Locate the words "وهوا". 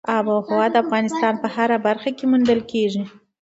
0.29-0.63